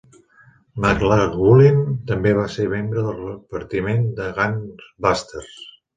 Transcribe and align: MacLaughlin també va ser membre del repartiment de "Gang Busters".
MacLaughlin 0.85 1.77
també 2.11 2.33
va 2.39 2.45
ser 2.55 2.65
membre 2.71 3.03
del 3.09 3.19
repartiment 3.27 4.09
de 4.21 4.31
"Gang 4.39 4.57
Busters". 5.07 5.55